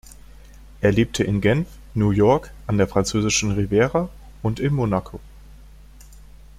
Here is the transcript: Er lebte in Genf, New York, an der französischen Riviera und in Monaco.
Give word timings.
Er 0.81 0.91
lebte 0.91 1.23
in 1.23 1.41
Genf, 1.41 1.67
New 1.93 2.09
York, 2.09 2.51
an 2.65 2.79
der 2.79 2.87
französischen 2.87 3.51
Riviera 3.51 4.09
und 4.41 4.59
in 4.59 4.73
Monaco. 4.73 5.19